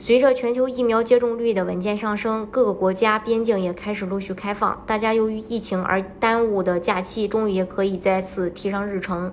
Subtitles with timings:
[0.00, 4.80] 随着全球疫苗接种率的稳健上升，各个国家边境也开始陆续开放。
[4.86, 9.32] 大家由于疫情而耽误的假期，终于也可以再次提上日程。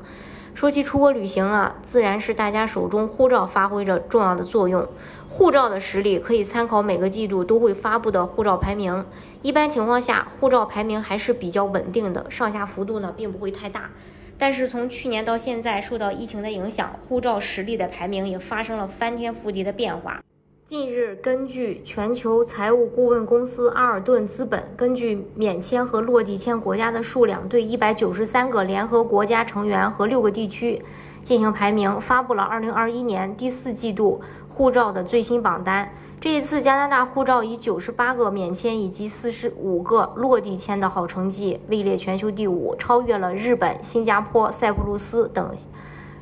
[0.55, 4.87] 说起出国旅行啊，自然是大家手中护照发挥着重要的作用。
[5.29, 9.05] 护照的实力可以参考每个季度都会发布的护照排名。
[9.43, 13.91] 一般情况下，护照排名还是比较稳定的，上下幅度呢并不会太大。
[14.39, 20.19] 但是从去年到现在，受到疫情的影响，护照实力的排名也发生了翻天覆地的变化。
[20.67, 30.83] 近日，根据全球财务顾问公司阿尔顿资本，根据免签和落地签国家的数量，对一百九十三个联合国家成员和六个地区
[31.21, 35.87] 进行排名，发布了二零二一年第四季度护照的最新榜单。
[36.19, 45.47] 这一次，加拿大护照以九十八个免签以及四十五个落地签的好成绩，位列全球第五，超越了日本、新加坡、塞浦路斯等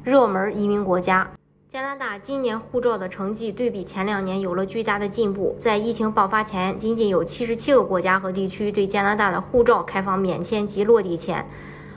[0.03, 1.31] 热门移民国家。
[1.73, 5.55] 加拿大今年护照的成绩对比前两年有了巨大的进步。
[5.57, 11.43] 在疫情爆发前，仅仅有七十七个国家和地区对加拿大的护照开放免签及落地签。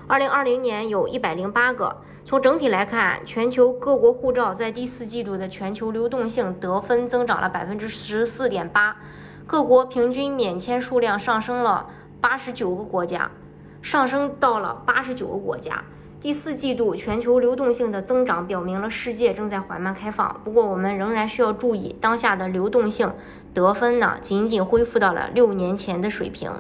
[0.07, 1.95] 二零二零年有一百零八个。
[2.25, 8.97] 从整体来看，全球各国护照在第四季度的全球流动性得分增长了百分之十四点八，
[9.47, 11.87] 各国平均免签数量上升了
[12.19, 13.31] 八十九个国家，
[13.83, 15.85] 上升到了八十九个国家。
[16.19, 20.41] 第四季度全球流动性的增长表明了世界正在缓慢开放。
[20.43, 23.13] 不过，我们仍然需要注意，当下的流动性
[23.53, 26.51] 得分呢，仅仅恢复到了六年前的水平。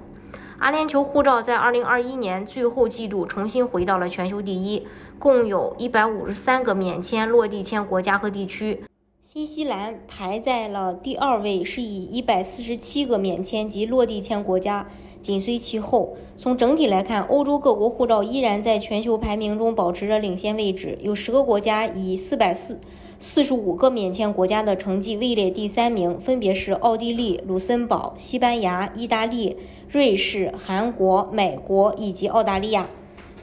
[0.58, 4.86] 阿联酋护照在二零二一年最后季度重新回到了全球第一，
[5.18, 8.82] 共有一百五十三个免签落地签国家和地区。
[9.28, 14.86] 新西兰排在了第二位，是以一百四十七个免签及落地签国家
[15.20, 16.16] 紧随其后。
[16.36, 22.78] 从整体来看，欧洲各国护照依然在全球排名中保持着领先位置，有十个国家以四百四
[23.18, 29.56] 四十五个免签国家的成绩位列第三名，分别是奥地利、卢森堡、西班牙、意大利、
[29.88, 32.88] 瑞士、韩国、美国以及澳大利亚。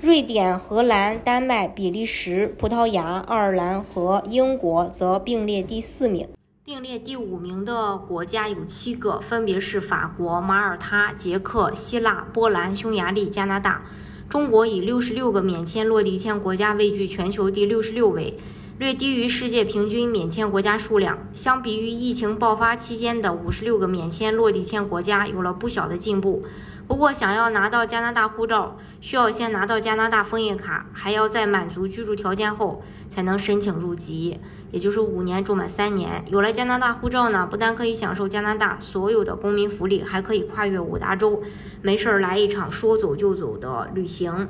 [0.04, 6.28] 瑞典、荷兰、丹麦、比利时、葡萄牙、爱尔兰和英国则并列第四名。
[6.66, 13.86] 并列第五名的国家有七个，分别是法国、马耳他、捷克、希腊、波兰、匈牙利、加拿大。
[14.28, 18.38] 中国以六十六个免签落地签国家位居全球第六十六位，
[18.80, 21.28] 略低于世界平均免签国家数量。
[21.32, 26.44] 相比于疫情爆发期间的五十六个免签落地签国家，有了不小的进步。
[26.88, 34.40] 不过，想要拿到加拿大护照，需要先拿到加拿大枫叶卡，还要在满足居住条件后才能申请入籍，
[34.72, 36.26] 也就是五年住满三年。
[36.28, 41.44] 有了加拿大护照呢，不但可以享受加拿大所有的公民福利，还可以跨越五大洲，
[41.84, 44.50] 没事儿来一场说走就走的旅行。